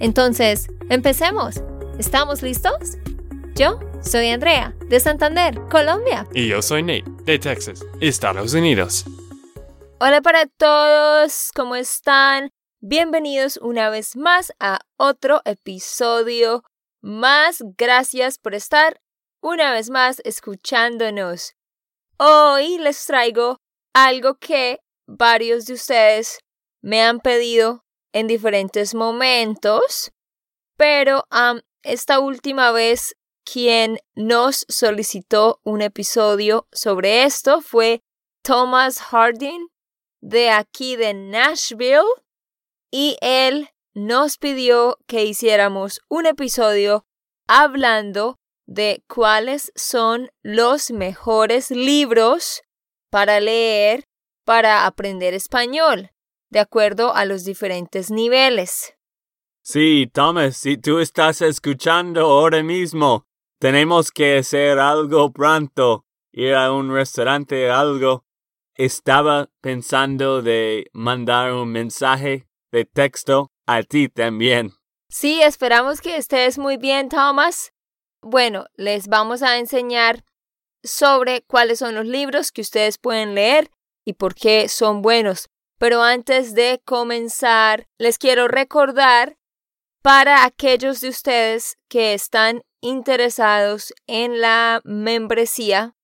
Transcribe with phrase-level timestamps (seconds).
[0.00, 1.62] Entonces, empecemos.
[1.98, 2.98] ¿Estamos listos?
[3.54, 6.26] Yo soy Andrea, de Santander, Colombia.
[6.34, 9.04] Y yo soy Nate, de Texas, Estados Unidos.
[10.00, 12.50] Hola para todos, ¿cómo están?
[12.80, 16.64] Bienvenidos una vez más a otro episodio
[17.00, 17.62] más.
[17.78, 19.00] Gracias por estar
[19.40, 21.54] una vez más escuchándonos.
[22.18, 23.60] Hoy les traigo
[23.94, 26.40] algo que varios de ustedes
[26.82, 27.83] me han pedido
[28.14, 30.12] en diferentes momentos,
[30.76, 31.24] pero
[31.82, 38.02] esta última vez quien nos solicitó un episodio sobre esto fue
[38.42, 39.66] Thomas Harding
[40.22, 42.06] de aquí de Nashville
[42.90, 47.04] y él nos pidió que hiciéramos un episodio
[47.48, 52.62] hablando de cuáles son los mejores libros
[53.10, 54.04] para leer
[54.44, 56.10] para aprender español,
[56.54, 58.94] de acuerdo a los diferentes niveles.
[59.60, 63.26] Sí, Thomas, si tú estás escuchando ahora mismo,
[63.58, 68.24] tenemos que hacer algo pronto, ir a un restaurante, algo.
[68.76, 74.74] Estaba pensando de mandar un mensaje de texto a ti también.
[75.08, 77.72] Sí, esperamos que estés muy bien, Thomas.
[78.22, 80.24] Bueno, les vamos a enseñar
[80.84, 83.70] sobre cuáles son los libros que ustedes pueden leer
[84.04, 85.48] y por qué son buenos.
[85.84, 89.36] Pero antes de comenzar, les quiero recordar
[90.00, 95.94] para aquellos de ustedes que están interesados en la membresía,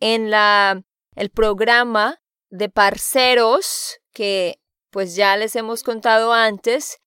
[0.00, 0.82] en la
[1.14, 2.20] el programa
[2.50, 4.60] de parceros que
[4.90, 6.98] pues ya les hemos contado antes,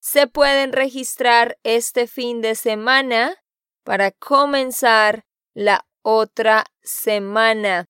[0.00, 3.42] se pueden registrar este fin de semana
[3.84, 5.24] para comenzar
[5.54, 7.86] la otra semana.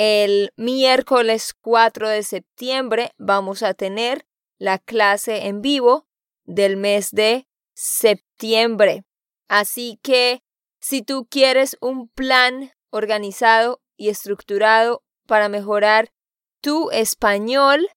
[0.00, 6.06] El miércoles 4 de septiembre vamos a tener la clase en vivo
[6.44, 9.02] del mes de septiembre.
[9.48, 10.44] Así que
[10.78, 16.12] si tú quieres un plan organizado y estructurado para mejorar
[16.60, 17.88] tu español,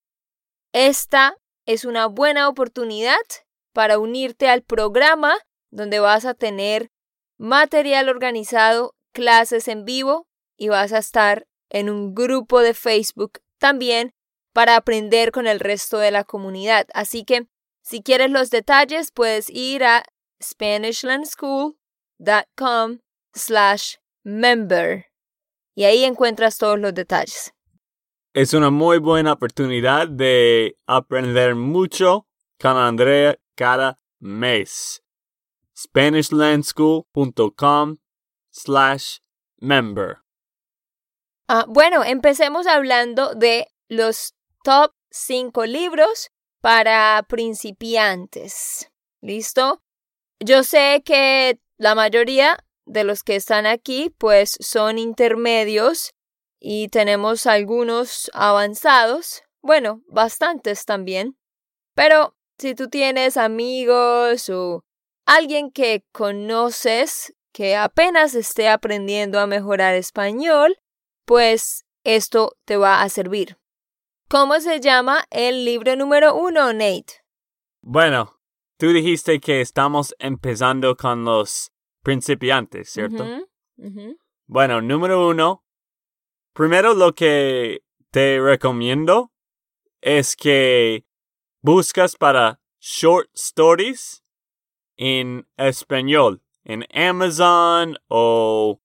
[0.74, 3.22] esta es una buena oportunidad
[3.74, 5.36] para unirte al programa
[5.70, 6.90] donde vas a tener
[7.38, 14.14] material organizado, clases en vivo y vas a estar en un grupo de Facebook también
[14.54, 16.86] para aprender con el resto de la comunidad.
[16.94, 17.48] Así que
[17.82, 20.04] si quieres los detalles puedes ir a
[20.42, 23.00] SpanishLandSchool.com
[23.34, 25.08] slash member
[25.74, 27.54] y ahí encuentras todos los detalles.
[28.34, 32.28] Es una muy buena oportunidad de aprender mucho
[32.60, 35.02] con Andrea cada mes
[35.76, 37.98] SpanishLandSchool.com
[38.52, 39.20] slash
[39.60, 40.21] member.
[41.54, 46.32] Ah, bueno, empecemos hablando de los top 5 libros
[46.62, 48.90] para principiantes.
[49.20, 49.82] ¿Listo?
[50.40, 56.14] Yo sé que la mayoría de los que están aquí pues son intermedios
[56.58, 61.38] y tenemos algunos avanzados, bueno, bastantes también.
[61.96, 64.86] Pero si tú tienes amigos o
[65.26, 70.81] alguien que conoces que apenas esté aprendiendo a mejorar español,
[71.32, 73.58] pues esto te va a servir.
[74.28, 77.24] ¿Cómo se llama el libro número uno, Nate?
[77.80, 78.42] Bueno,
[78.78, 81.72] tú dijiste que estamos empezando con los
[82.04, 83.26] principiantes, ¿cierto?
[84.46, 85.64] Bueno, número uno.
[86.52, 89.32] Primero lo que te recomiendo
[90.02, 91.06] es que
[91.62, 94.22] buscas para short stories
[94.98, 98.82] en español, en Amazon o...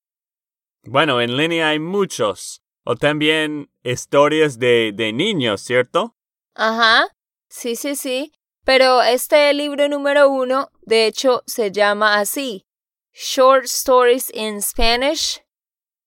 [0.86, 2.62] Bueno, en línea hay muchos.
[2.84, 6.16] O también historias de, de niños, ¿cierto?
[6.54, 7.08] Ajá,
[7.48, 8.32] sí, sí, sí.
[8.64, 12.66] Pero este libro número uno, de hecho, se llama así.
[13.12, 15.42] Short Stories in Spanish.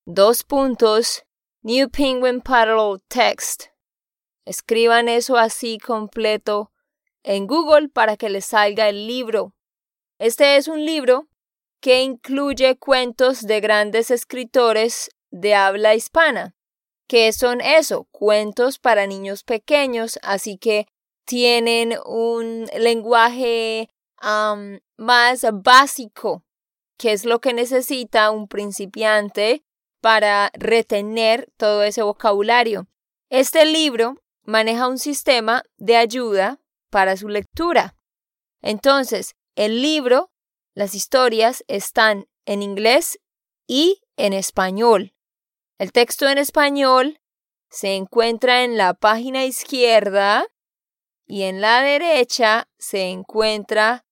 [0.06, 1.24] Dos puntos.
[1.62, 3.66] New Penguin Parallel Text.
[4.46, 6.72] Escriban eso así completo
[7.24, 9.54] en Google para que les salga el libro.
[10.18, 11.28] Este es un libro
[11.80, 16.56] que incluye cuentos de grandes escritores de habla hispana,
[17.08, 20.88] que son eso, cuentos para niños pequeños, así que
[21.26, 23.90] tienen un lenguaje
[24.98, 26.44] más básico,
[26.98, 29.64] que es lo que necesita un principiante
[30.02, 32.88] para retener todo ese vocabulario.
[33.30, 36.60] Este libro maneja un sistema de ayuda
[36.90, 37.96] para su lectura.
[38.62, 40.32] Entonces, el libro,
[40.80, 43.20] las historias están en inglés
[43.68, 45.14] y en español.
[45.78, 47.20] El texto en español
[47.70, 50.46] se encuentra en la página izquierda
[51.28, 54.06] y en la derecha se encuentra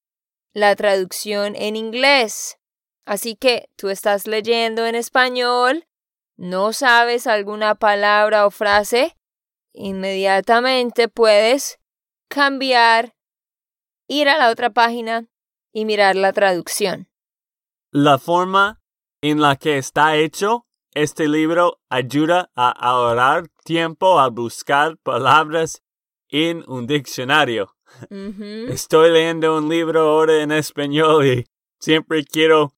[0.52, 2.58] la traducción en inglés.
[3.06, 5.88] Así que tú estás leyendo en español,
[6.36, 9.16] no sabes alguna palabra o frase,
[9.72, 11.80] inmediatamente puedes
[12.28, 13.16] cambiar,
[14.10, 15.30] ir a la otra página
[15.78, 17.08] y mirar la traducción.
[17.92, 18.82] La forma
[19.22, 20.66] en la que está hecho
[20.96, 25.84] este libro ayuda a ahorrar tiempo al buscar palabras
[26.30, 27.76] en un diccionario.
[28.10, 31.46] Estoy leyendo un libro ahora en español y
[31.80, 32.74] siempre quiero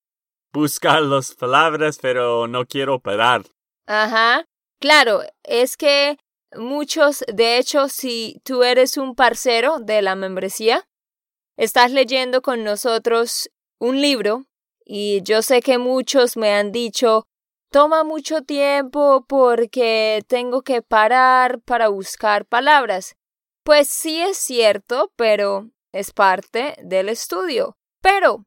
[0.51, 3.43] buscar las palabras, pero no quiero parar.
[3.87, 4.45] Ajá.
[4.81, 6.17] Claro, es que
[6.53, 10.85] muchos, de hecho, si tú eres un parcero de la membresía,
[11.59, 14.45] estás leyendo con nosotros un libro
[14.85, 17.27] y yo sé que muchos me han dicho,
[17.69, 23.15] toma mucho tiempo porque tengo que parar para buscar palabras.
[23.65, 27.75] Pues sí es cierto, pero es parte del estudio.
[28.01, 28.45] Pero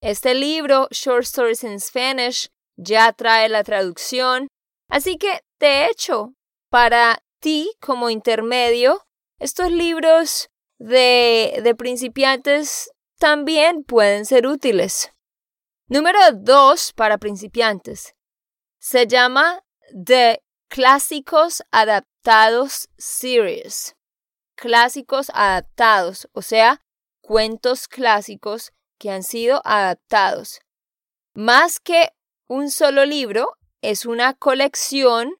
[0.00, 2.48] este libro, Short Stories in Spanish,
[2.78, 4.48] ya trae la traducción.
[4.88, 6.32] Así que, de hecho,
[6.70, 9.06] para ti como intermedio,
[9.38, 15.12] estos libros de, de principiantes también pueden ser útiles.
[15.88, 18.14] Número dos para principiantes.
[18.78, 19.62] Se llama
[20.04, 23.94] The Clásicos Adaptados Series.
[24.56, 26.82] Clásicos adaptados, o sea,
[27.20, 30.60] cuentos clásicos que han sido adaptados.
[31.34, 32.10] Más que
[32.48, 35.34] un solo libro, es una colección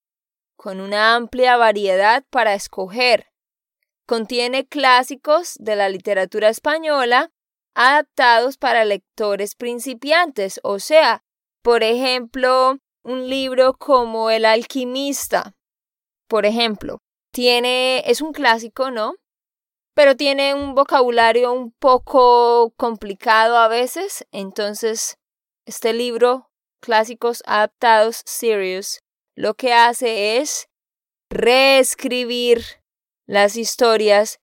[0.56, 3.26] con una amplia variedad para escoger.
[4.06, 7.32] Contiene clásicos de la literatura española
[7.74, 11.24] adaptados para lectores principiantes, o sea,
[11.62, 15.54] por ejemplo, un libro como El alquimista,
[16.28, 16.98] por ejemplo,
[17.32, 19.16] tiene es un clásico, ¿no?
[19.94, 25.18] Pero tiene un vocabulario un poco complicado a veces, entonces
[25.66, 26.50] este libro
[26.80, 29.00] Clásicos Adaptados Series
[29.36, 30.68] lo que hace es
[31.28, 32.62] reescribir
[33.26, 34.40] las historias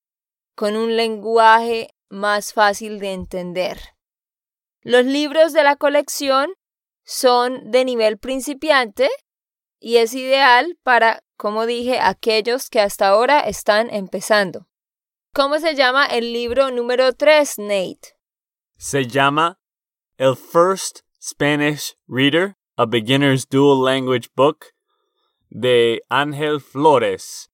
[0.55, 3.79] con un lenguaje más fácil de entender.
[4.81, 6.53] Los libros de la colección
[7.03, 9.09] son de nivel principiante
[9.79, 14.67] y es ideal para, como dije, aquellos que hasta ahora están empezando.
[15.33, 18.15] ¿Cómo se llama el libro número 3, Nate?
[18.77, 19.59] Se llama
[20.17, 24.67] El First Spanish Reader, a Beginner's Dual Language Book
[25.49, 27.49] de Ángel Flores.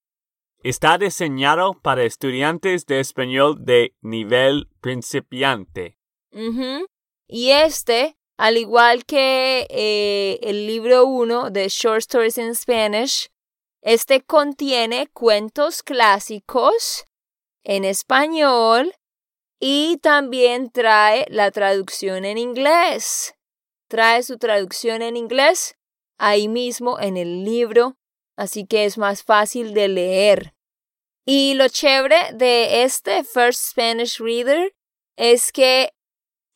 [0.62, 5.98] Está diseñado para estudiantes de español de nivel principiante.
[7.26, 13.30] Y este, al igual que eh, el libro 1 de Short Stories in Spanish,
[13.80, 17.06] este contiene cuentos clásicos
[17.64, 18.92] en español
[19.58, 23.34] y también trae la traducción en inglés.
[23.88, 25.76] Trae su traducción en inglés
[26.18, 27.96] ahí mismo en el libro,
[28.40, 30.54] así que es más fácil de leer.
[31.26, 34.74] Y lo chévere de este First Spanish Reader
[35.18, 35.92] es que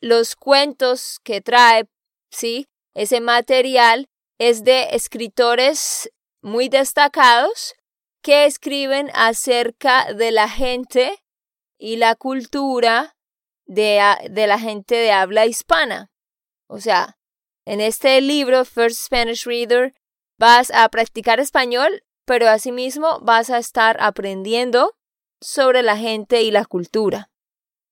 [0.01, 1.87] los cuentos que trae,
[2.31, 2.65] sí,
[2.95, 6.11] ese material es de escritores
[6.41, 7.75] muy destacados
[8.23, 11.23] que escriben acerca de la gente
[11.77, 13.15] y la cultura
[13.67, 14.01] de,
[14.31, 16.09] de la gente de habla hispana.
[16.67, 17.19] O sea,
[17.63, 19.93] en este libro, First Spanish Reader,
[20.37, 24.95] vas a practicar español, pero asimismo vas a estar aprendiendo
[25.41, 27.29] sobre la gente y la cultura.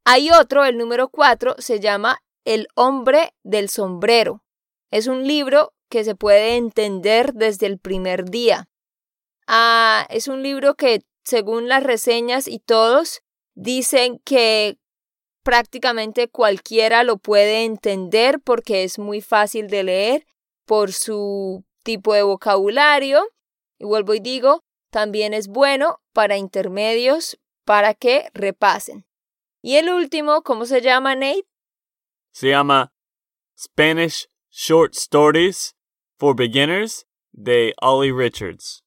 [0.05, 4.43] Hay otro, el número 4, se llama El hombre del sombrero.
[4.91, 8.67] Es un libro que se puede entender desde el primer día.
[9.47, 13.21] Ah, es un libro que, según las reseñas y todos,
[13.53, 14.77] dicen que
[15.43, 20.25] prácticamente cualquiera lo puede entender porque es muy fácil de leer
[20.65, 23.27] por su tipo de vocabulario.
[23.77, 29.05] Y vuelvo y digo, también es bueno para intermedios para que repasen.
[29.61, 31.47] Y el último, ¿cómo se llama, Nate?
[32.31, 32.93] Se llama
[33.57, 35.75] Spanish Short Stories
[36.17, 38.83] for Beginners de Ollie Richards.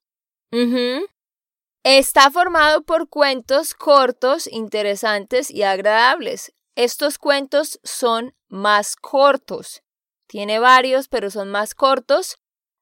[1.83, 6.53] Está formado por cuentos cortos, interesantes y agradables.
[6.75, 9.83] estos cuentos son más cortos.
[10.27, 12.37] Tiene varios, pero son más cortos,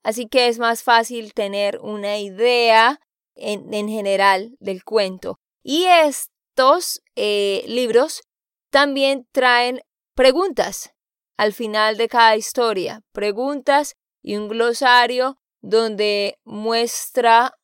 [0.04, 3.00] así que es más fácil tener una idea
[3.34, 5.40] en, en general del cuento.
[5.64, 8.22] Y estos eh, libros
[8.70, 9.80] también traen
[10.14, 10.92] preguntas
[11.36, 17.54] al final de cada historia, preguntas y un glosario donde muestra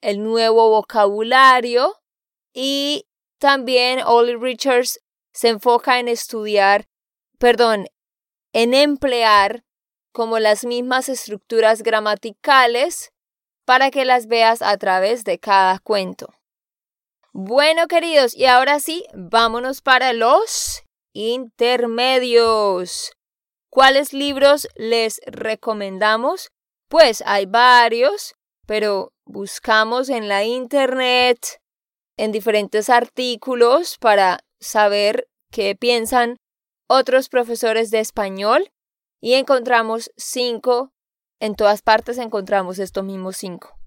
[0.00, 1.94] el nuevo vocabulario
[2.54, 3.06] y
[3.38, 5.00] también Ollie Richards
[5.32, 6.88] se enfoca en estudiar,
[7.38, 7.86] perdón,
[8.52, 9.64] en emplear
[10.12, 13.12] como las mismas estructuras gramaticales
[13.64, 16.34] para que las veas a través de cada cuento.
[17.32, 23.12] Bueno, queridos, y ahora sí, vámonos para los intermedios.
[23.70, 26.48] ¿Cuáles libros les recomendamos?
[26.88, 28.34] Pues hay varios,
[28.66, 31.60] pero buscamos en la internet,
[32.16, 36.38] en diferentes artículos para saber qué piensan
[36.88, 38.70] otros profesores de español
[39.20, 40.92] y encontramos cinco,
[41.40, 43.78] en todas partes encontramos estos mismos cinco.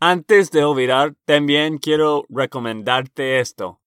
[0.00, 3.80] Antes de olvidar, también quiero recomendarte esto.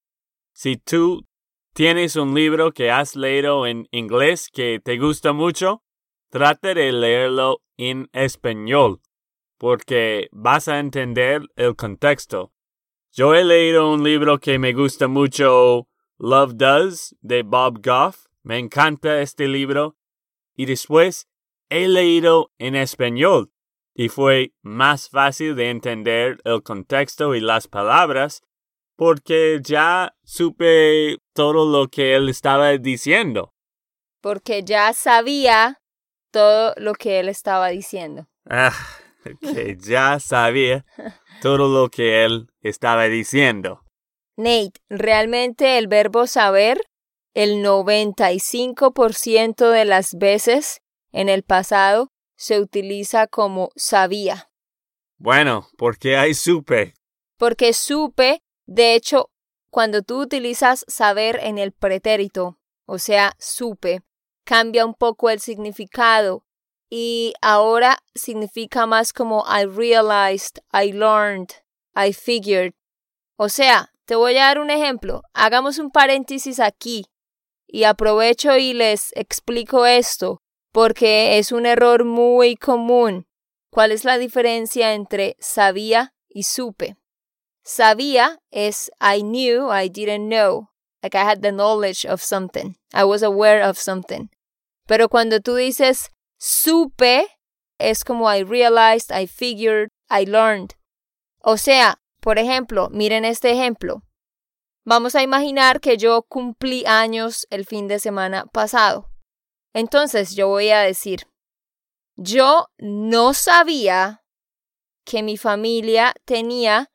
[0.53, 1.25] Si tú
[1.73, 5.83] tienes un libro que has leído en inglés que te gusta mucho,
[6.29, 9.01] trate de leerlo en español,
[9.57, 12.51] porque vas a entender el contexto.
[13.11, 18.25] Yo he leído un libro que me gusta mucho, Love Does, de Bob Goff.
[18.43, 19.98] Me encanta este libro.
[20.59, 21.29] Y después
[21.69, 23.53] he leído en español
[23.95, 28.41] y fue más fácil de entender el contexto y las palabras
[28.97, 33.53] porque ya supe todo lo que él estaba diciendo.
[34.19, 35.79] Porque ya sabía
[36.29, 38.27] todo lo que él estaba diciendo.
[38.49, 38.75] Ah,
[39.39, 40.85] que ya sabía
[41.41, 43.85] todo lo que él estaba diciendo.
[44.35, 46.81] Nate, realmente el verbo saber,
[47.41, 50.81] el 95% de las veces
[51.13, 54.51] en el pasado se utiliza como sabía.
[55.17, 56.95] Bueno, ¿por qué hay supe?
[57.37, 59.29] Porque supe de hecho,
[59.71, 64.01] cuando tú utilizas saber en el pretérito, o sea, supe,
[64.43, 66.43] cambia un poco el significado
[66.89, 71.51] y ahora significa más como I realized, I learned,
[71.95, 72.73] I figured.
[73.37, 75.23] O sea, te voy a dar un ejemplo.
[75.33, 77.05] Hagamos un paréntesis aquí
[77.71, 83.27] y aprovecho y les explico esto porque es un error muy común.
[83.71, 86.97] ¿Cuál es la diferencia entre sabía y supe?
[87.63, 90.69] Sabía es I knew, I didn't know.
[91.03, 92.75] Like I had the knowledge of something.
[92.93, 94.29] I was aware of something.
[94.87, 96.09] Pero cuando tú dices
[96.39, 97.27] supe,
[97.77, 100.75] es como I realized, I figured, I learned.
[101.41, 104.01] O sea, por ejemplo, miren este ejemplo.
[104.91, 109.11] Vamos a imaginar que yo cumplí años el fin de semana pasado.
[109.71, 111.27] Entonces yo voy a decir,
[112.15, 114.25] yo no sabía
[115.05, 116.91] que mi familia tenía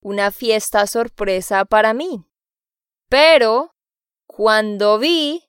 [0.00, 2.26] una fiesta sorpresa para mí.
[3.08, 3.76] Pero
[4.26, 5.48] cuando vi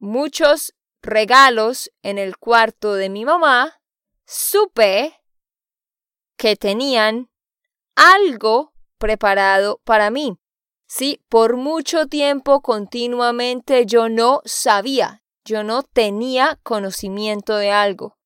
[0.00, 3.80] muchos regalos en el cuarto de mi mamá,
[4.26, 5.14] supe
[6.36, 7.30] que tenían
[7.94, 10.36] algo preparado para mí.
[10.88, 18.16] Sí, por mucho tiempo continuamente yo no sabía, yo no tenía conocimiento de algo.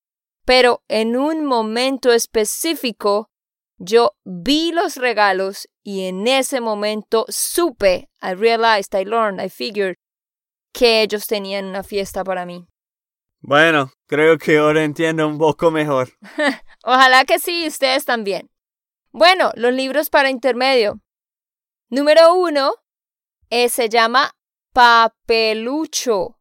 [0.45, 3.29] Pero en un momento específico
[3.77, 9.97] yo vi los regalos y en ese momento supe, I realized, I learned, I figured
[10.71, 12.65] que ellos tenían una fiesta para mí.
[13.41, 16.13] Bueno, creo que ahora entiendo un poco mejor.
[16.83, 18.49] Ojalá que sí, ustedes también.
[19.11, 21.01] Bueno, los libros para intermedio.
[21.93, 22.73] Número uno
[23.51, 24.31] eh, se llama
[24.73, 26.39] Papelucho,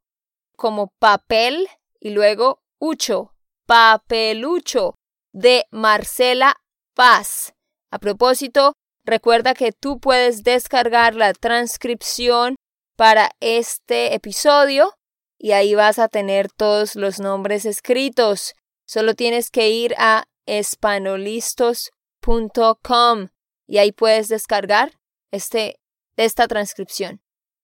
[0.57, 1.69] como papel
[2.01, 3.35] y luego ucho,
[3.67, 4.95] papelucho,
[5.31, 6.57] de Marcela
[6.95, 7.53] paz.
[7.91, 8.73] A propósito,
[9.05, 12.57] recuerda que tú puedes descargar la transcripción
[12.97, 14.95] para este episodio
[15.39, 18.55] y ahí vas a tener todos los nombres escritos.
[18.87, 23.29] Solo tienes que ir a espanolistos.com
[23.67, 25.02] y ahí puedes descargar
[25.33, 25.81] este,
[26.17, 27.21] esta transcripción.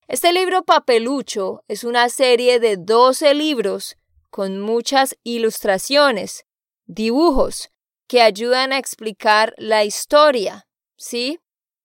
[0.08, 3.96] Este libro Papelucho es una serie de 12 libros
[4.30, 6.44] con muchas ilustraciones,
[6.86, 7.70] dibujos,
[8.08, 11.38] que ayudan a explicar la historia, ¿sí?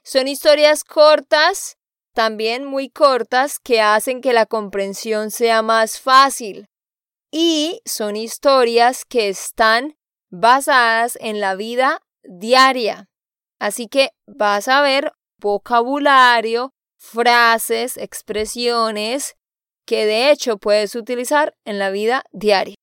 [0.04, 1.78] Son historias cortas,
[2.14, 6.68] también muy cortas, que hacen que la comprensión sea más fácil.
[7.30, 9.98] Y son historias que están
[10.30, 13.10] basadas en la vida diaria.
[13.60, 15.12] Así que vas a ver
[15.44, 19.36] vocabulario, frases, expresiones
[19.86, 22.76] que de hecho puedes utilizar en la vida diaria.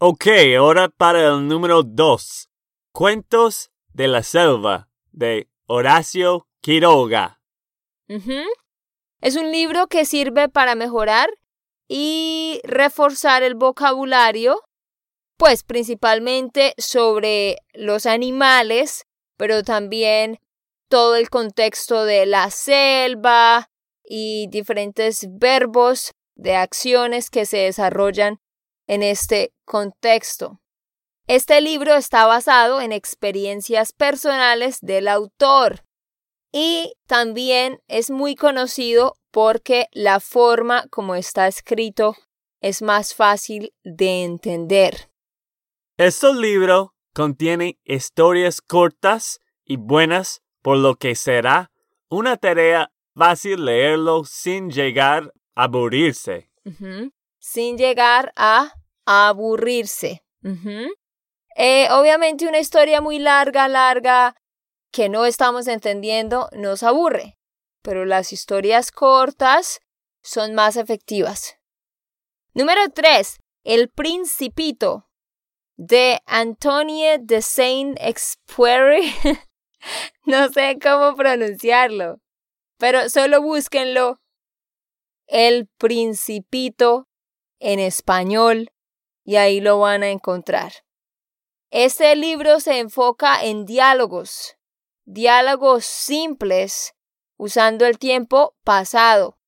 [0.00, 0.26] Ok,
[0.58, 2.48] ahora para el número dos.
[2.92, 7.40] Cuentos de la selva de Horacio Quiroga.
[9.20, 11.30] Es un libro que sirve para mejorar
[11.86, 14.60] y reforzar el vocabulario,
[15.36, 19.04] pues principalmente sobre los animales,
[19.36, 20.40] pero también
[20.88, 23.70] todo el contexto de la selva
[24.04, 28.40] y diferentes verbos de acciones que se desarrollan
[28.86, 30.60] en este contexto.
[31.26, 35.84] Este libro está basado en experiencias personales del autor
[36.52, 42.16] y también es muy conocido porque la forma como está escrito
[42.60, 45.10] es más fácil de entender.
[45.98, 51.70] Este libro contiene historias cortas y buenas, por lo que será
[52.10, 56.50] una tarea fácil leerlo sin llegar a aburrirse.
[57.38, 58.74] Sin llegar a
[59.06, 60.22] aburrirse.
[61.56, 64.36] Eh, obviamente una historia muy larga, larga,
[64.92, 67.38] que no estamos entendiendo, nos aburre,
[67.80, 69.80] pero las historias cortas
[70.22, 71.56] son más efectivas.
[72.52, 73.38] Número 3.
[73.64, 75.08] El Principito
[75.78, 79.14] de Antonie de Saint-Exupéry.
[80.24, 82.20] no sé cómo pronunciarlo,
[82.78, 84.20] pero solo búsquenlo.
[85.26, 87.08] El Principito
[87.58, 88.70] en español
[89.24, 90.72] y ahí lo van a encontrar.
[91.70, 94.56] Este libro se enfoca en diálogos,
[95.04, 96.94] diálogos simples
[97.36, 99.38] usando el tiempo pasado.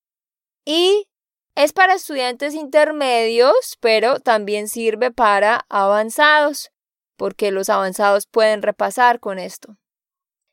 [0.66, 1.08] Y
[1.54, 6.70] es para estudiantes intermedios, pero también sirve para avanzados,
[7.16, 9.79] porque los avanzados pueden repasar con esto.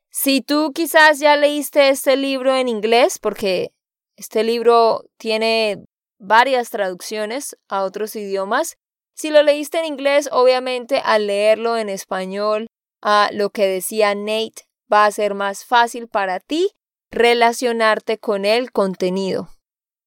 [0.09, 3.71] Si tú quizás ya leíste este libro en inglés, porque
[4.15, 5.85] este libro tiene
[6.19, 8.77] varias traducciones a otros idiomas,
[9.13, 12.67] si lo leíste en inglés, obviamente al leerlo en español,
[13.01, 16.71] a lo que decía Nate, va a ser más fácil para ti
[17.11, 19.49] relacionarte con el contenido.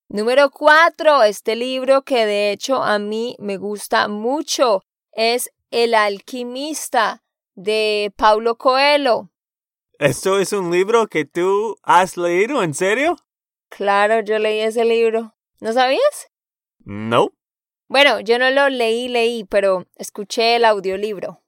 [0.09, 4.83] Número cuatro, este libro que de hecho a mí me gusta mucho
[5.13, 7.23] es El alquimista
[7.55, 9.31] de Paulo Coelho.
[10.01, 13.19] ¿Esto es un libro que tú has leído en serio?
[13.69, 15.35] Claro, yo leí ese libro.
[15.61, 16.31] ¿No sabías?
[16.79, 17.35] No.
[17.87, 21.43] Bueno, yo no lo leí, leí, pero escuché el audiolibro.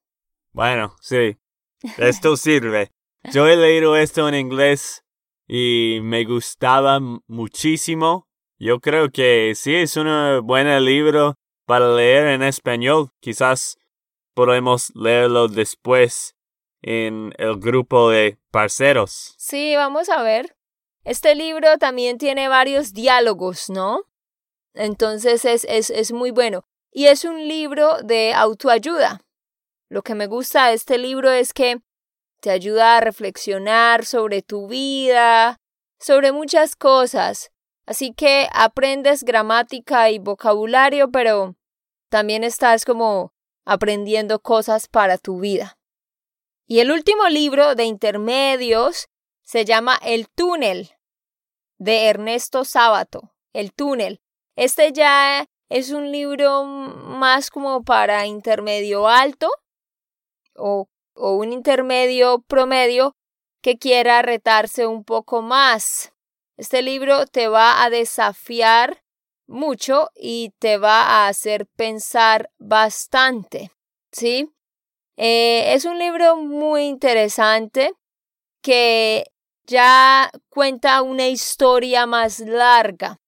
[0.53, 1.39] Bueno, sí.
[1.97, 2.91] Esto sirve.
[3.33, 5.03] Yo he leído esto en inglés
[5.49, 8.29] y me gustaba muchísimo.
[8.59, 13.13] Yo creo que sí es un buen libro para leer en español.
[13.19, 13.79] Quizás
[14.35, 16.37] podemos leerlo después
[16.83, 19.35] en el grupo de parceros.
[19.39, 20.57] Sí, vamos a ver.
[21.05, 24.05] Este libro también tiene varios diálogos, ¿no?
[24.75, 26.65] Entonces es, es, es muy bueno.
[26.91, 29.23] Y es un libro de autoayuda.
[29.89, 31.81] Lo que me gusta de este libro es que
[32.41, 35.59] te ayuda a reflexionar sobre tu vida,
[35.99, 37.53] sobre muchas cosas.
[37.87, 41.57] Así que aprendes gramática y vocabulario, pero
[42.09, 43.33] también estás como
[43.65, 45.79] aprendiendo cosas para tu vida.
[46.67, 49.09] Y el último libro de intermedios
[49.43, 50.91] se llama El túnel
[51.79, 53.35] de Ernesto Sábato.
[53.53, 54.21] El túnel.
[54.57, 59.51] Este ya es un libro más como para intermedio alto
[60.55, 63.17] o, o un intermedio promedio
[63.63, 66.13] que quiera retarse un poco más.
[66.57, 69.03] Este libro te va a desafiar
[69.47, 73.71] mucho y te va a hacer pensar bastante,
[74.11, 74.51] ¿sí?
[75.25, 77.93] Eh, es un libro muy interesante
[78.61, 79.31] que
[79.69, 83.21] ya cuenta una historia más larga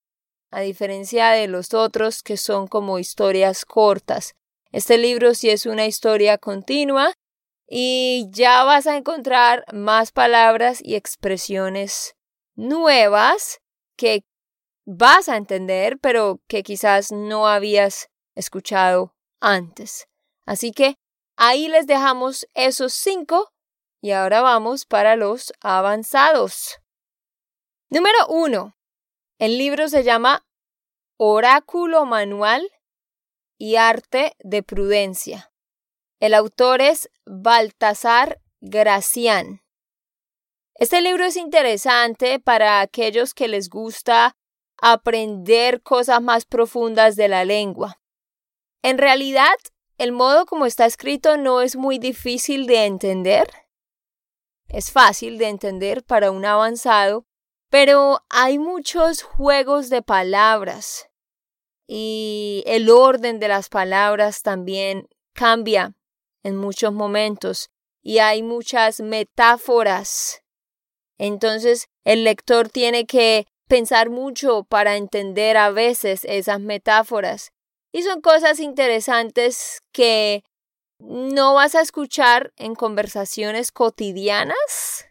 [0.51, 4.35] a diferencia de los otros que son como historias cortas.
[4.73, 7.15] Este libro sí es una historia continua
[7.69, 12.17] y ya vas a encontrar más palabras y expresiones
[12.57, 13.61] nuevas
[13.97, 14.25] que
[14.85, 20.09] vas a entender, pero que quizás no habías escuchado antes.
[20.45, 20.97] Así que
[21.37, 23.53] ahí les dejamos esos cinco
[24.01, 26.79] y ahora vamos para los avanzados.
[27.89, 28.77] Número uno.
[29.39, 30.47] El libro se llama
[31.17, 32.71] Oráculo Manual
[33.59, 35.53] y Arte de Prudencia.
[36.21, 39.63] El autor es Baltasar Gracián.
[40.75, 44.37] Este libro es interesante para aquellos que les gusta
[44.83, 48.01] aprender cosas más profundas de la lengua.
[48.83, 49.55] En realidad,
[49.99, 53.49] el modo como está escrito no es muy difícil de entender.
[54.69, 57.27] Es fácil de entender para un avanzado,
[57.71, 61.09] Pero hay muchos juegos de palabras
[61.89, 65.95] y el orden de las palabras también cambia
[66.45, 70.43] en muchos momentos y hay muchas metáforas.
[71.19, 77.51] Entonces el lector tiene que pensar mucho para entender a veces esas metáforas.
[77.95, 80.43] Y son cosas interesantes que
[80.99, 85.07] no vas a escuchar en conversaciones cotidianas,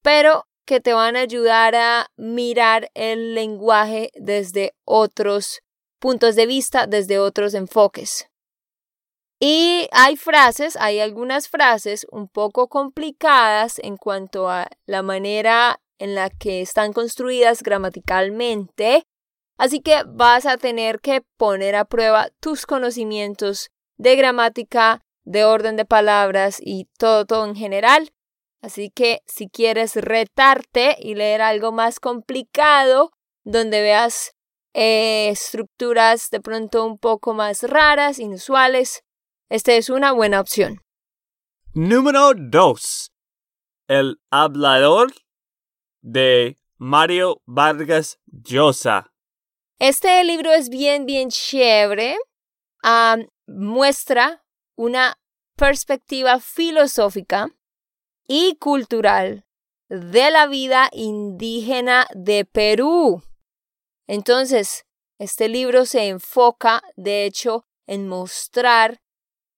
[0.00, 5.62] pero que te van a ayudar a mirar el lenguaje desde otros
[5.98, 8.28] puntos de vista, desde otros enfoques.
[9.40, 16.14] Y hay frases, hay algunas frases un poco complicadas en cuanto a la manera en
[16.14, 19.04] la que están construidas gramaticalmente,
[19.56, 25.76] así que vas a tener que poner a prueba tus conocimientos de gramática, de orden
[25.76, 28.12] de palabras y todo, todo en general.
[28.60, 33.12] Así que si quieres retarte y leer algo más complicado,
[33.44, 34.32] donde veas
[34.72, 39.04] eh, estructuras de pronto un poco más raras, inusuales,
[39.50, 40.80] esta es una buena opción.
[41.74, 43.12] Número 2.
[43.88, 45.12] El hablador
[46.00, 49.13] de Mario Vargas Llosa.
[49.78, 52.16] Este libro es bien, bien chévere.
[53.46, 54.44] muestra
[54.76, 55.18] una
[55.56, 57.48] perspectiva filosófica
[58.26, 59.46] y cultural
[59.88, 63.22] de la vida indígena de Perú.
[64.06, 64.86] Entonces,
[65.18, 69.00] este libro se enfoca, de hecho, en mostrar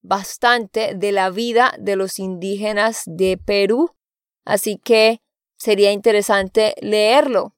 [0.03, 3.95] bastante de la vida de los indígenas de Perú.
[4.45, 5.21] Así que
[5.59, 7.55] sería interesante leerlo.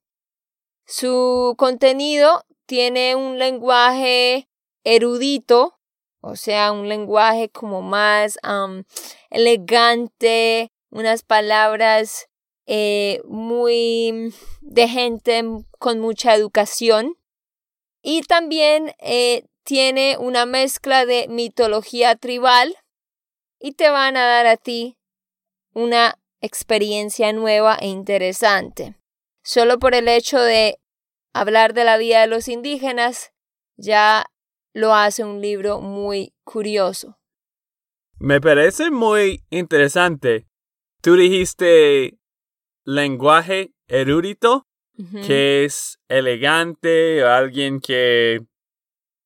[0.87, 4.47] Su contenido tiene un lenguaje
[4.85, 5.81] erudito,
[6.21, 8.39] o sea, un lenguaje como más
[9.31, 12.29] elegante, unas palabras
[12.67, 15.43] eh, muy de gente
[15.79, 17.17] con mucha educación.
[18.03, 22.77] Y también eh, tiene una mezcla de mitología tribal
[23.59, 24.99] y te van a dar a ti
[25.73, 28.95] una experiencia nueva e interesante.
[29.43, 30.79] Solo por el hecho de
[31.41, 33.33] hablar de la vida de los indígenas,
[33.77, 34.27] ya
[34.73, 37.19] lo hace un libro muy curioso.
[38.19, 40.49] Me parece muy interesante.
[41.01, 42.19] Tú dijiste
[42.85, 44.67] lenguaje erudito,
[45.25, 48.45] que es elegante, alguien que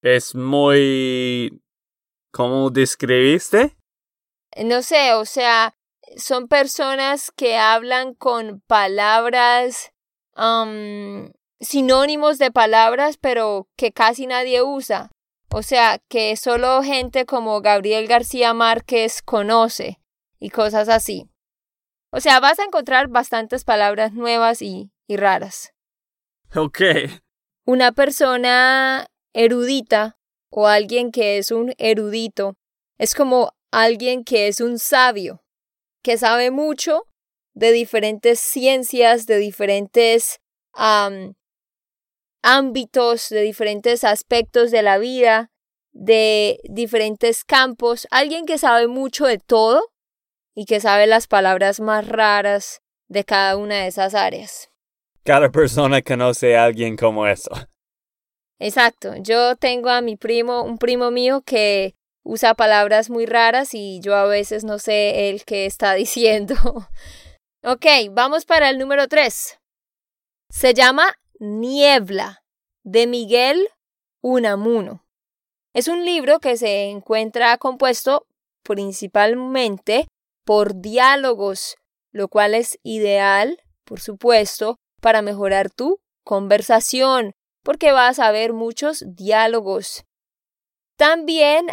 [0.03, 1.63] es muy...
[2.31, 3.77] ¿Cómo describiste?
[4.63, 5.75] No sé, o sea,
[6.17, 9.93] son personas que hablan con palabras,
[11.63, 15.11] sinónimos de palabras, pero que casi nadie usa.
[15.51, 20.01] O sea, que solo gente como Gabriel García Márquez conoce
[20.39, 21.29] y cosas así.
[22.11, 25.73] O sea, vas a encontrar bastantes palabras nuevas y, y raras.
[26.55, 26.81] Ok.
[27.65, 30.19] Una persona erudita
[30.51, 32.55] o alguien que es un erudito
[32.99, 35.43] es como alguien que es un sabio
[36.03, 37.07] que sabe mucho
[37.55, 40.41] de diferentes ciencias, de diferentes
[42.43, 45.51] ámbitos, de diferentes aspectos de la vida,
[45.93, 49.93] de diferentes campos, alguien que sabe mucho de todo
[50.55, 54.71] y que sabe las palabras más raras de cada una de esas áreas.
[55.25, 57.51] Cada persona conoce a alguien como eso.
[58.59, 59.15] Exacto.
[59.19, 64.15] Yo tengo a mi primo, un primo mío que usa palabras muy raras y yo
[64.15, 66.55] a veces no sé el que está diciendo.
[67.63, 69.59] ok, vamos para el número 3.
[70.49, 72.45] Se llama Niebla,
[72.85, 73.69] de Miguel
[74.21, 75.05] Unamuno.
[75.75, 78.29] Es un libro que se encuentra compuesto
[78.63, 80.07] principalmente
[80.45, 81.75] por diálogos,
[82.13, 87.33] lo cual es ideal, por supuesto, para mejorar tu conversación,
[87.65, 90.05] porque vas a ver muchos diálogos.
[90.97, 91.67] También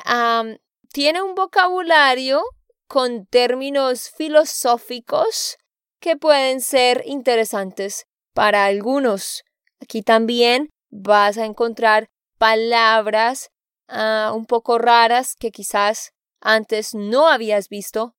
[0.91, 2.41] tiene un vocabulario
[2.87, 5.57] con términos filosóficos
[5.99, 9.43] que pueden ser interesantes para algunos.
[9.81, 13.49] Aquí también vas a encontrar palabras
[13.87, 16.11] ah, un poco raras que quizás
[16.41, 18.15] antes no habías visto,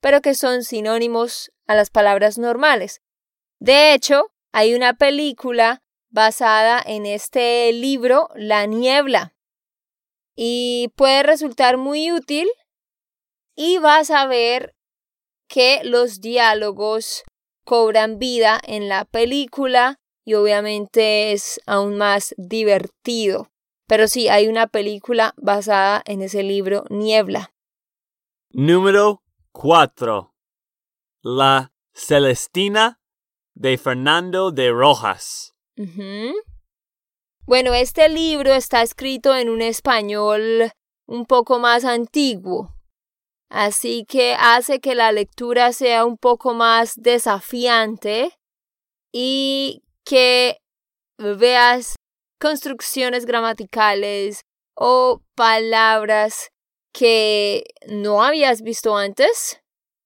[0.00, 3.00] pero que son sinónimos a las palabras normales.
[3.58, 9.34] De hecho, hay una película basada en este libro, La Niebla,
[10.36, 12.48] y puede resultar muy útil
[13.56, 14.74] y vas a ver
[15.48, 17.24] que los diálogos
[17.64, 23.48] cobran vida en la película y obviamente es aún más divertido.
[23.86, 27.54] Pero sí, hay una película basada en ese libro Niebla.
[28.50, 30.34] Número 4.
[31.22, 33.00] La Celestina
[33.54, 35.54] de Fernando de Rojas.
[37.46, 40.72] Bueno, este libro está escrito en un español
[41.06, 42.74] un poco más antiguo,
[43.48, 48.32] así que hace que la lectura sea un poco más desafiante
[49.12, 50.58] y que
[51.18, 51.96] veas
[52.40, 54.42] construcciones gramaticales
[54.74, 56.48] o palabras
[56.92, 59.60] que no habías visto antes,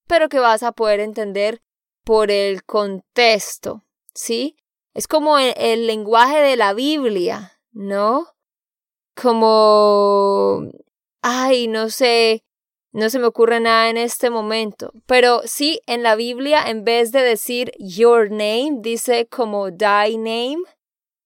[0.08, 1.60] pero que vas a poder entender
[2.04, 3.84] por el contexto,
[4.14, 4.56] ¿sí?
[4.94, 8.26] Es como el, lenguaje de la Biblia, ¿no?
[9.14, 10.62] Como...
[11.22, 12.42] Ay, no sé,
[12.92, 17.12] no se me ocurre nada en este momento, pero sí, en la Biblia, en vez
[17.12, 20.62] de decir your name, dice como thy name.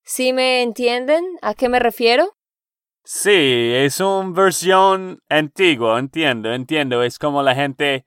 [0.02, 2.36] ¿Sí me entienden a qué me refiero?
[3.04, 3.30] Sí,
[3.74, 7.02] es una versión antigua, entiendo, entiendo.
[7.02, 8.06] Es como la gente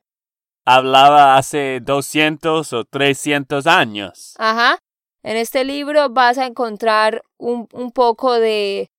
[0.65, 4.36] hablaba hace 200 o 300 años.
[4.38, 4.80] Ajá.
[5.24, 8.91] En este libro vas a encontrar un, un poco de,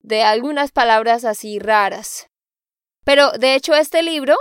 [0.00, 2.28] de algunas palabras así raras.
[3.04, 4.36] Pero de hecho este libro,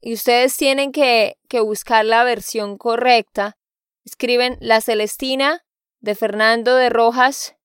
[0.00, 3.56] y ustedes tienen que, que buscar la versión correcta,
[4.04, 5.64] escriben La Celestina
[6.00, 7.56] de Fernando de Rojas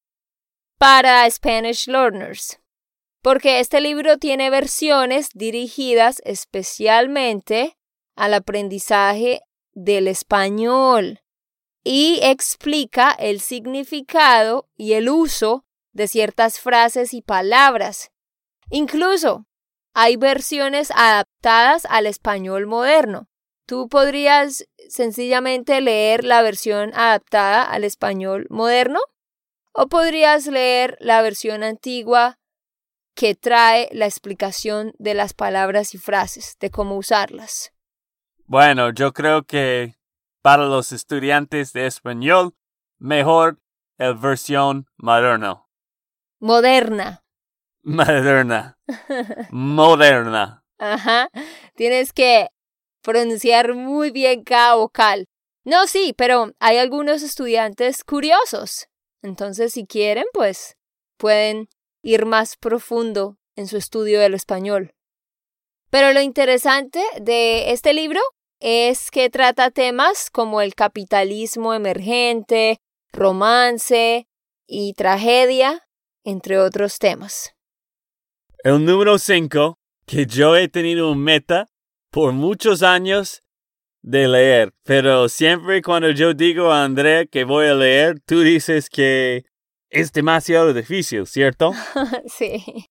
[0.78, 2.58] para Spanish Learners.
[3.22, 7.78] Porque este libro tiene versiones dirigidas especialmente
[8.16, 11.20] al aprendizaje del español
[11.82, 18.10] y explica el significado y el uso de ciertas frases y palabras.
[18.70, 19.46] Incluso
[19.94, 23.28] hay versiones adaptadas al español moderno.
[23.66, 29.00] Tú podrías sencillamente leer la versión adaptada al español moderno
[29.72, 32.38] o podrías leer la versión antigua
[33.14, 37.72] que trae la explicación de las palabras y frases, de cómo usarlas.
[38.46, 39.94] Bueno, yo creo que
[40.42, 42.54] para los estudiantes de español,
[42.98, 43.60] mejor
[43.96, 45.64] la versión moderna.
[46.40, 47.23] Moderna.
[47.84, 48.78] Moderna.
[49.50, 50.64] Moderna.
[50.78, 51.28] Ajá.
[51.76, 52.48] Tienes que
[53.02, 55.26] pronunciar muy bien cada vocal.
[55.64, 58.86] No, sí, pero hay algunos estudiantes curiosos.
[59.22, 60.76] Entonces, si quieren, pues
[61.18, 61.68] pueden
[62.02, 64.94] ir más profundo en su estudio del español.
[65.90, 68.20] Pero lo interesante de este libro
[68.60, 72.78] es que trata temas como el capitalismo emergente,
[73.12, 74.26] romance
[74.66, 75.86] y tragedia,
[76.24, 77.54] entre otros temas.
[78.64, 81.68] El número 5, que yo he tenido un meta
[82.10, 83.42] por muchos años
[84.00, 88.88] de leer, pero siempre cuando yo digo a Andrea que voy a leer, tú dices
[88.88, 89.44] que
[89.90, 91.72] es demasiado difícil, ¿cierto?
[92.26, 92.88] sí.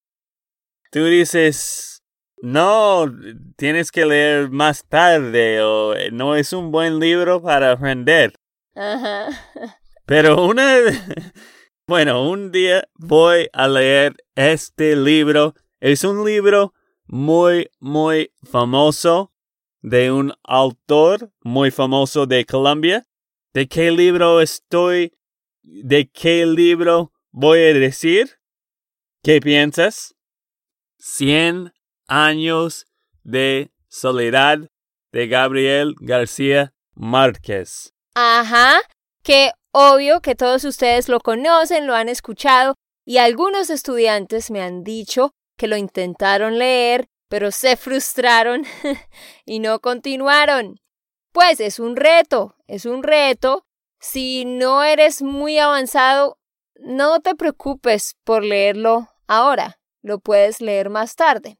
[0.91, 2.03] Tú dices,
[2.37, 3.11] no,
[3.57, 8.35] tienes que leer más tarde o no es un buen libro para aprender.
[8.75, 9.27] Ajá.
[10.05, 10.77] Pero una...
[11.85, 15.53] Bueno, un día voy a leer este libro.
[15.83, 16.73] Es un libro
[17.07, 19.33] muy, muy famoso
[19.81, 23.05] de un autor muy famoso de Colombia.
[23.53, 25.13] ¿De qué libro estoy?
[25.61, 28.39] ¿De qué libro voy a decir?
[29.23, 30.15] ¿Qué piensas?
[30.97, 31.73] Cien
[32.07, 32.85] años
[33.23, 34.59] de soledad
[35.11, 37.93] de Gabriel García Márquez.
[38.15, 38.79] Ajá,
[39.21, 44.85] que obvio que todos ustedes lo conocen, lo han escuchado y algunos estudiantes me han
[44.85, 45.33] dicho
[45.67, 48.63] lo intentaron leer, pero se frustraron
[49.45, 50.79] y no continuaron.
[51.31, 53.65] Pues es un reto, es un reto.
[53.99, 56.37] Si no eres muy avanzado,
[56.75, 61.57] no te preocupes por leerlo ahora, lo puedes leer más tarde.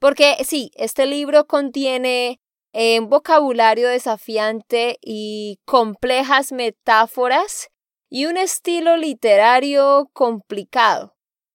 [0.00, 2.40] Porque sí, este libro contiene
[2.72, 7.68] eh, un vocabulario desafiante y complejas metáforas
[8.10, 11.13] y un estilo literario complicado.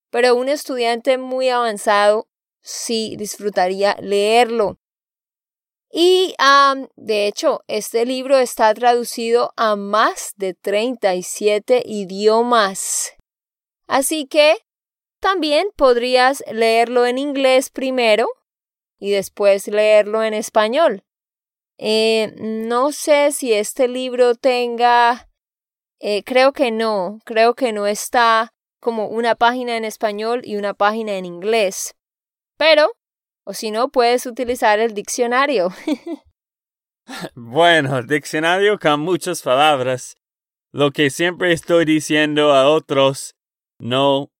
[0.10, 2.28] Pero un estudiante muy avanzado
[2.62, 4.80] sí disfrutaría leerlo.
[5.92, 6.36] Y
[6.96, 13.14] de hecho, este libro está traducido a más de 37 idiomas.
[13.88, 14.58] Así que
[15.20, 18.30] también podrías leerlo en inglés primero
[19.00, 21.04] y después leerlo en español.
[21.78, 25.28] Eh, no sé si este libro tenga...
[26.02, 30.74] Eh, creo que no, creo que no está como una página en español y una
[30.74, 31.96] página en inglés.
[32.58, 32.92] Pero,
[33.46, 35.70] o si no, puedes utilizar el diccionario.
[37.36, 40.16] bueno, diccionario con muchas palabras.
[40.72, 43.36] Lo que siempre estoy diciendo a otros,
[43.80, 44.32] no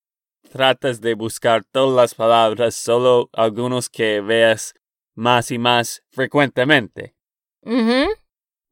[0.50, 4.74] tratas de buscar todas las palabras, solo algunos que veas
[5.14, 7.14] más y más frecuentemente.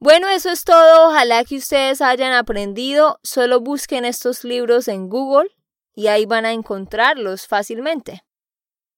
[0.01, 1.09] Bueno, eso es todo.
[1.09, 3.19] Ojalá que ustedes hayan aprendido.
[3.23, 5.58] Solo busquen estos libros en Google
[5.99, 8.23] y ahí van a encontrarlos fácilmente.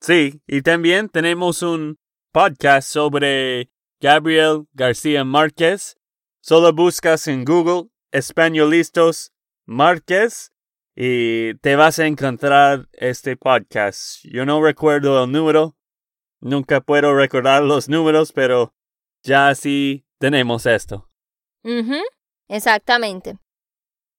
[0.02, 1.98] Sí, y también tenemos un
[2.30, 3.70] podcast sobre
[4.02, 5.96] Gabriel García Márquez.
[6.42, 9.32] Solo buscas en Google Españolistas
[9.64, 10.52] Márquez
[10.94, 14.22] y te vas a encontrar este podcast.
[14.24, 15.78] Yo no recuerdo el número,
[16.38, 18.74] nunca puedo recordar los números, pero
[19.22, 21.08] ya sí tenemos esto.
[22.46, 23.38] exactamente.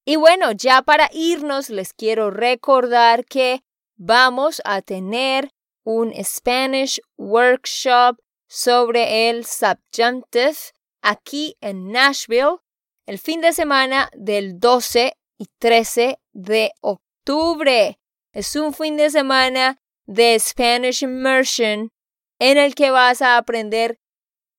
[0.06, 3.64] Y bueno, ya para irnos, les quiero recordar que
[3.98, 5.52] vamos a tener
[5.84, 12.58] un Spanish workshop sobre el subjunctive aquí en Nashville
[13.06, 18.00] el fin de semana del 12 y 13 de octubre.
[18.34, 21.92] Es un fin de semana de Spanish Immersion
[22.40, 24.00] en el que vas a aprender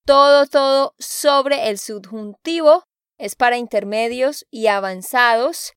[0.04, 2.84] todo, todo sobre el subjuntivo.
[3.22, 5.74] Es para intermedios y avanzados.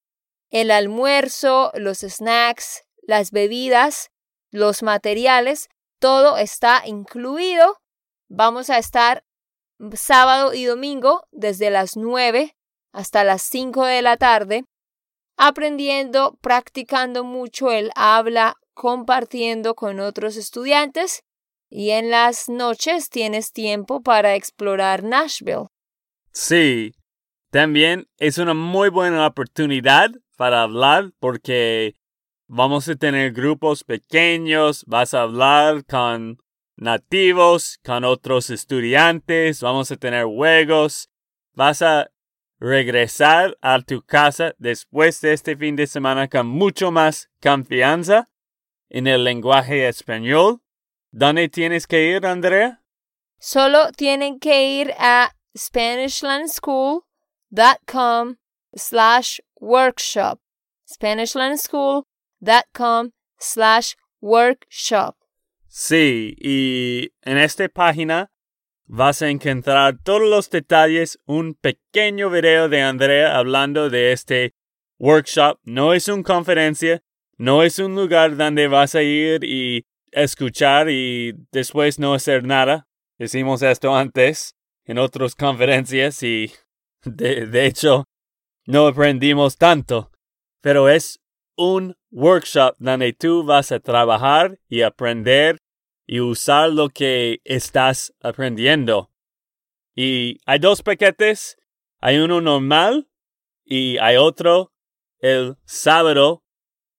[0.49, 4.09] El almuerzo, los snacks, las bebidas,
[4.49, 7.77] los materiales, todo está incluido.
[8.29, 9.23] Vamos a estar
[9.93, 12.55] sábado y domingo desde las 9
[12.91, 14.65] hasta las 5 de la tarde
[15.37, 21.21] aprendiendo, practicando mucho el habla, compartiendo con otros estudiantes
[21.69, 25.67] y en las noches tienes tiempo para explorar Nashville.
[26.31, 26.93] Sí,
[27.55, 31.95] también es una muy buena oportunidad para hablar porque
[32.47, 36.37] vamos a tener grupos pequeños, vas a hablar con
[36.75, 41.09] nativos, con otros estudiantes, vamos a tener juegos,
[41.53, 42.11] vas a
[42.59, 48.27] regresar a tu casa después de este fin de semana con mucho más confianza
[48.89, 50.59] en el lenguaje español.
[51.11, 52.83] ¿Dónde tienes que ir, Andrea?
[53.39, 55.31] Solo tienen que ir a
[57.55, 58.37] SpanishlandSchool.com
[58.75, 60.39] slash workshop.
[60.87, 65.15] SpanishlandSchool.com slash workshop.
[65.67, 68.31] Sí, y en esta página
[68.87, 74.53] vas a encontrar todos los detalles, un pequeño video de Andrea hablando de este
[74.99, 75.59] workshop.
[75.63, 77.03] No es una conferencia,
[77.37, 82.87] no es un lugar donde vas a ir y escuchar y después no hacer nada.
[83.17, 86.51] Hicimos esto antes en otras conferencias y
[87.05, 88.05] de, de hecho
[88.65, 90.11] no aprendimos tanto.
[90.61, 91.19] Pero es
[91.55, 95.59] un workshop donde tú vas a trabajar y aprender
[96.07, 99.11] y usar lo que estás aprendiendo.
[99.95, 101.57] Y hay dos paquetes,
[101.99, 103.07] hay uno normal
[103.63, 104.73] y hay otro
[105.19, 106.43] el sábado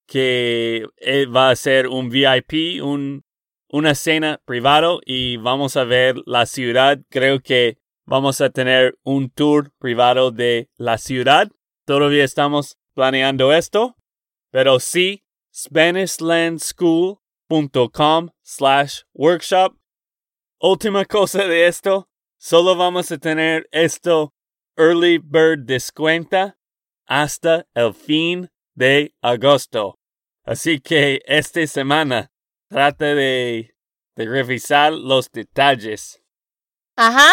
[0.06, 3.24] que eh, va a ser un VIP, un,
[3.68, 7.00] una cena privado y vamos a ver la ciudad.
[7.10, 11.50] Creo que vamos a tener un tour privado de la ciudad.
[11.84, 13.96] Todavía estamos planeando esto,
[14.50, 17.18] pero sí, Spanishland School
[17.92, 19.76] com slash workshop.
[20.60, 24.32] Última cosa de esto, solo vamos a tener esto
[24.76, 26.56] early bird descuenta
[27.06, 29.98] hasta el fin de agosto.
[30.44, 32.30] Así que esta semana
[32.68, 33.74] trate de,
[34.16, 36.22] de revisar los detalles.
[36.96, 37.32] Ajá,